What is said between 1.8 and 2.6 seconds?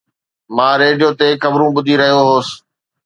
رهيو هوس